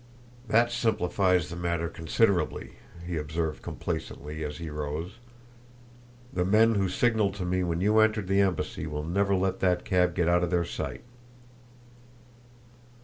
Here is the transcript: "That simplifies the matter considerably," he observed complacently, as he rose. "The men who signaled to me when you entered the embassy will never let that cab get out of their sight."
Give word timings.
"That 0.47 0.71
simplifies 0.71 1.51
the 1.51 1.55
matter 1.55 1.87
considerably," 1.87 2.73
he 3.05 3.17
observed 3.17 3.61
complacently, 3.61 4.43
as 4.43 4.57
he 4.57 4.67
rose. 4.71 5.19
"The 6.33 6.43
men 6.43 6.73
who 6.73 6.89
signaled 6.89 7.35
to 7.35 7.45
me 7.45 7.63
when 7.63 7.81
you 7.81 7.99
entered 7.99 8.27
the 8.27 8.41
embassy 8.41 8.87
will 8.87 9.03
never 9.05 9.35
let 9.35 9.59
that 9.59 9.85
cab 9.85 10.15
get 10.15 10.27
out 10.27 10.43
of 10.43 10.49
their 10.49 10.65
sight." 10.65 11.03